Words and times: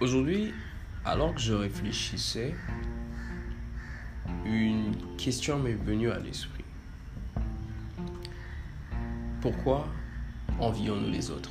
Aujourd'hui, 0.00 0.54
alors 1.04 1.34
que 1.34 1.40
je 1.40 1.52
réfléchissais, 1.52 2.54
une 4.46 4.94
question 5.18 5.58
m'est 5.58 5.74
venue 5.74 6.10
à 6.10 6.18
l'esprit. 6.18 6.64
Pourquoi 9.42 9.86
envions-nous 10.58 11.10
les 11.10 11.30
autres? 11.30 11.50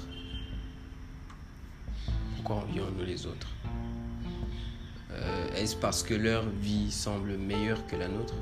Pourquoi 2.35 2.57
envions-nous 2.57 3.05
les 3.05 3.27
autres? 3.27 3.49
Euh, 5.11 5.53
Est-ce 5.55 5.75
parce 5.75 6.01
que 6.01 6.15
leur 6.15 6.49
vie 6.49 6.91
semble 6.91 7.37
meilleure 7.37 7.85
que 7.85 7.95
la 7.95 8.07
nôtre? 8.07 8.35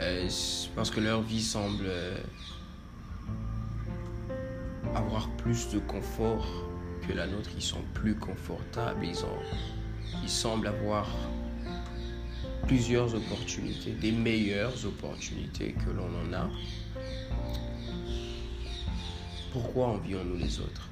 Est-ce 0.00 0.68
parce 0.70 0.90
que 0.90 0.98
leur 0.98 1.22
vie 1.22 1.42
semble 1.42 1.84
euh, 1.86 2.18
avoir 4.94 5.28
plus 5.36 5.68
de 5.70 5.78
confort 5.78 6.46
que 7.06 7.12
la 7.12 7.26
nôtre 7.26 7.50
Ils 7.56 7.62
sont 7.62 7.82
plus 7.94 8.14
confortables, 8.14 9.04
ils, 9.04 10.28
semblent 10.28 10.66
avoir 10.66 11.08
plusieurs 12.66 13.14
opportunités, 13.14 13.92
des 13.92 14.12
meilleures 14.12 14.86
opportunités 14.86 15.72
que 15.72 15.90
l'on 15.90 16.06
en 16.06 16.32
a. 16.32 16.50
Pourquoi 19.52 19.88
envions-nous 19.88 20.36
les 20.36 20.60
autres? 20.60 20.88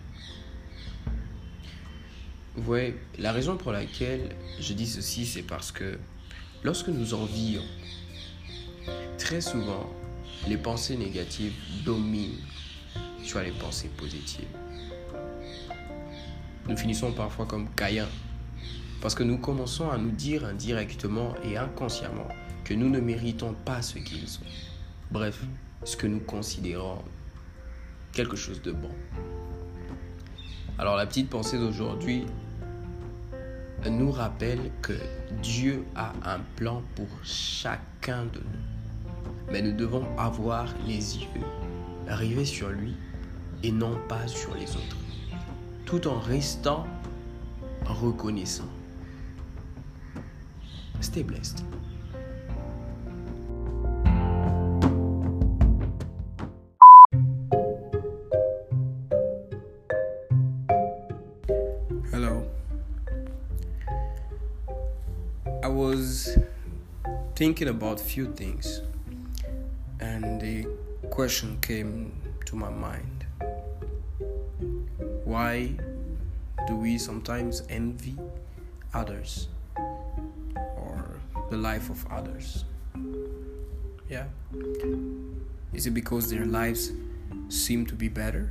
Vous 2.56 2.62
voyez, 2.62 2.96
la 3.18 3.32
raison 3.32 3.56
pour 3.56 3.72
laquelle 3.72 4.34
je 4.58 4.72
dis 4.72 4.86
ceci, 4.86 5.24
c'est 5.24 5.42
parce 5.42 5.70
que 5.70 5.98
lorsque 6.64 6.88
nous 6.88 7.14
envions, 7.14 7.62
très 9.16 9.40
souvent, 9.40 9.88
les 10.48 10.56
pensées 10.56 10.96
négatives 10.96 11.54
dominent 11.84 12.36
sur 13.22 13.40
les 13.40 13.52
pensées 13.52 13.90
positives. 13.96 14.48
Nous 16.68 16.76
finissons 16.76 17.12
parfois 17.12 17.46
comme 17.46 17.68
Caïn, 17.70 18.06
parce 19.00 19.14
que 19.14 19.22
nous 19.22 19.38
commençons 19.38 19.90
à 19.90 19.98
nous 19.98 20.10
dire 20.10 20.44
indirectement 20.44 21.34
et 21.44 21.56
inconsciemment 21.56 22.28
que 22.64 22.74
nous 22.74 22.88
ne 22.88 23.00
méritons 23.00 23.54
pas 23.64 23.82
ce 23.82 23.98
qu'ils 23.98 24.36
ont. 24.38 24.50
Bref, 25.10 25.42
ce 25.84 25.96
que 25.96 26.06
nous 26.06 26.20
considérons 26.20 27.02
quelque 28.12 28.36
chose 28.36 28.62
de 28.62 28.72
bon. 28.72 28.90
Alors 30.78 30.96
la 30.96 31.06
petite 31.06 31.28
pensée 31.28 31.58
d'aujourd'hui 31.58 32.26
nous 33.88 34.10
rappelle 34.12 34.70
que 34.82 34.92
Dieu 35.42 35.84
a 35.94 36.12
un 36.24 36.40
plan 36.56 36.82
pour 36.94 37.08
chacun 37.22 38.24
de 38.26 38.38
nous. 38.38 39.52
Mais 39.52 39.62
nous 39.62 39.72
devons 39.72 40.06
avoir 40.18 40.66
les 40.86 41.18
yeux 41.18 41.26
rivés 42.06 42.44
sur 42.44 42.68
lui 42.68 42.94
et 43.62 43.72
non 43.72 43.98
pas 44.08 44.26
sur 44.26 44.54
les 44.54 44.70
autres. 44.76 44.96
Tout 45.84 46.06
en 46.06 46.18
restant 46.18 46.86
reconnaissant. 47.84 48.68
Stay 51.00 51.22
blessed. 51.22 51.64
Hello. 62.12 62.46
I 65.62 65.68
was 65.68 66.38
thinking 67.34 67.68
about 67.68 67.98
few 67.98 68.32
things 68.34 68.82
and 70.00 70.40
the 70.40 70.66
question 71.10 71.58
came 71.60 72.12
to 72.46 72.56
my 72.56 72.70
mind. 72.70 73.19
Why 75.30 75.70
do 76.66 76.74
we 76.74 76.98
sometimes 76.98 77.62
envy 77.68 78.16
others? 78.92 79.46
Or 79.76 81.20
the 81.50 81.56
life 81.56 81.88
of 81.88 82.04
others. 82.10 82.64
Yeah. 84.08 84.24
Is 85.72 85.86
it 85.86 85.92
because 85.92 86.30
their 86.30 86.46
lives 86.46 86.90
seem 87.48 87.86
to 87.86 87.94
be 87.94 88.08
better? 88.08 88.50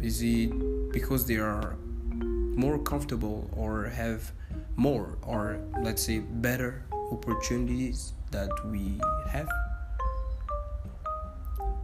Is 0.00 0.22
it 0.22 0.52
because 0.92 1.26
they 1.26 1.38
are 1.38 1.74
more 2.54 2.78
comfortable 2.78 3.50
or 3.56 3.86
have 3.86 4.30
more 4.76 5.18
or 5.22 5.58
let's 5.82 6.04
say 6.04 6.20
better 6.20 6.84
opportunities 7.10 8.12
that 8.30 8.50
we 8.70 9.00
have? 9.26 9.48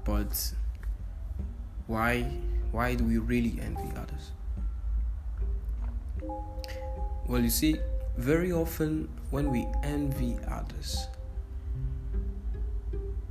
But 0.05 0.53
why 1.89 2.31
why 2.73 2.95
do 2.95 3.05
we 3.05 3.19
really 3.19 3.59
envy 3.61 3.91
others? 3.97 4.33
Well, 7.27 7.41
you 7.41 7.51
see, 7.51 7.77
very 8.17 8.53
often, 8.53 9.09
when 9.31 9.51
we 9.51 9.67
envy 9.83 10.37
others, 10.51 11.07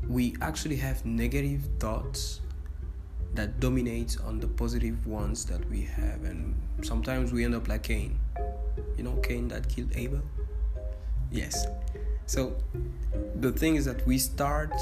we 0.07 0.35
actually 0.41 0.77
have 0.77 1.05
negative 1.05 1.61
thoughts 1.79 2.41
that 3.35 3.59
dominate 3.59 4.17
on 4.25 4.39
the 4.39 4.47
positive 4.47 5.05
ones 5.05 5.45
that 5.45 5.63
we 5.69 5.81
have, 5.81 6.23
and 6.23 6.55
sometimes 6.81 7.31
we 7.31 7.45
end 7.45 7.53
up 7.53 7.67
like 7.67 7.83
Cain. 7.83 8.17
You 8.97 9.03
know, 9.03 9.15
Cain 9.17 9.47
that 9.49 9.69
killed 9.69 9.91
Abel? 9.95 10.21
Yes. 11.31 11.67
So, 12.25 12.55
the 13.35 13.51
thing 13.51 13.75
is 13.75 13.85
that 13.85 14.05
we 14.07 14.17
start 14.17 14.73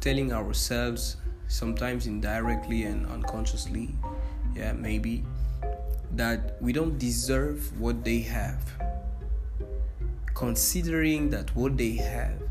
telling 0.00 0.32
ourselves, 0.32 1.16
sometimes 1.48 2.06
indirectly 2.06 2.84
and 2.84 3.06
unconsciously, 3.06 3.94
yeah, 4.54 4.72
maybe, 4.72 5.24
that 6.12 6.56
we 6.60 6.72
don't 6.72 6.98
deserve 6.98 7.80
what 7.80 8.04
they 8.04 8.20
have. 8.20 8.62
Considering 10.34 11.30
that 11.30 11.54
what 11.54 11.76
they 11.76 11.92
have 11.92 12.42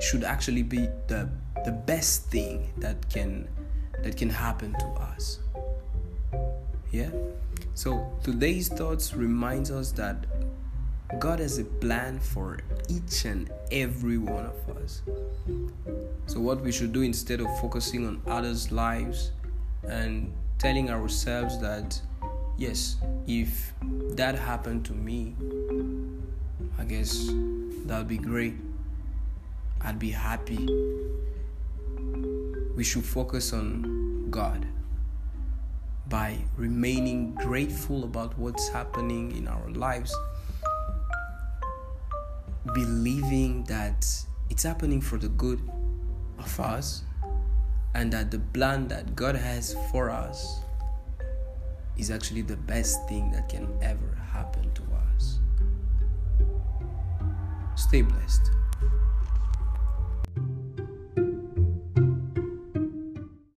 should 0.00 0.24
actually 0.24 0.62
be 0.62 0.88
the 1.06 1.28
the 1.64 1.72
best 1.72 2.30
thing 2.30 2.70
that 2.78 3.08
can 3.08 3.48
that 4.02 4.16
can 4.16 4.28
happen 4.28 4.74
to 4.78 4.86
us. 5.00 5.38
Yeah? 6.90 7.10
So 7.74 8.12
today's 8.22 8.68
thoughts 8.68 9.14
reminds 9.14 9.70
us 9.70 9.92
that 9.92 10.26
god 11.18 11.38
has 11.38 11.58
a 11.58 11.64
plan 11.64 12.18
for 12.18 12.58
each 12.88 13.24
and 13.24 13.50
every 13.70 14.18
one 14.18 14.44
of 14.44 14.76
us 14.76 15.02
so 16.26 16.40
what 16.40 16.60
we 16.60 16.72
should 16.72 16.92
do 16.92 17.02
instead 17.02 17.40
of 17.40 17.46
focusing 17.60 18.06
on 18.06 18.20
others 18.26 18.70
lives 18.72 19.32
and 19.88 20.32
telling 20.58 20.90
ourselves 20.90 21.60
that 21.60 22.00
yes 22.56 22.96
if 23.26 23.72
that 24.10 24.38
happened 24.38 24.84
to 24.84 24.92
me 24.92 25.34
I 26.78 26.84
guess 26.84 27.30
that'd 27.86 28.08
be 28.08 28.18
great. 28.18 28.54
I'd 29.80 29.98
be 29.98 30.10
happy. 30.10 30.68
We 32.76 32.84
should 32.84 33.04
focus 33.04 33.52
on 33.52 34.28
God 34.30 34.66
by 36.08 36.38
remaining 36.56 37.34
grateful 37.34 38.04
about 38.04 38.36
what's 38.38 38.68
happening 38.68 39.36
in 39.36 39.48
our 39.48 39.70
lives. 39.70 40.14
Believing 42.74 43.64
that 43.64 44.06
it's 44.50 44.62
happening 44.62 45.00
for 45.00 45.16
the 45.16 45.28
good 45.28 45.60
of 46.38 46.60
us 46.60 47.02
and 47.94 48.12
that 48.12 48.30
the 48.30 48.40
plan 48.40 48.88
that 48.88 49.14
God 49.14 49.36
has 49.36 49.76
for 49.90 50.10
us 50.10 50.60
is 51.96 52.10
actually 52.10 52.42
the 52.42 52.56
best 52.56 53.08
thing 53.08 53.30
that 53.30 53.48
can 53.48 53.68
ever 53.80 54.18
happen 54.32 54.70
to 54.74 54.82
us. 55.14 55.38
Stay 57.76 58.02
blessed. 58.02 58.50